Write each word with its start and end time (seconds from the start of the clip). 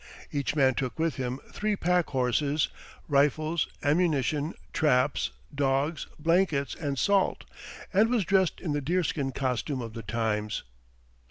Each 0.31 0.55
man 0.55 0.73
took 0.73 0.97
with 0.97 1.17
him 1.17 1.39
three 1.51 1.75
packhorses, 1.75 2.69
rifles, 3.07 3.67
ammunition, 3.83 4.55
traps, 4.73 5.29
dogs, 5.53 6.07
blankets, 6.17 6.73
and 6.73 6.97
salt, 6.97 7.45
and 7.93 8.09
was 8.09 8.25
dressed 8.25 8.59
in 8.61 8.71
the 8.71 8.81
deerskin 8.81 9.31
costume 9.31 9.79
of 9.79 9.93
the 9.93 10.01
times. 10.01 10.63